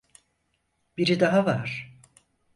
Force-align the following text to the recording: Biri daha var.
Biri 0.97 1.19
daha 1.19 1.45
var. 1.45 1.93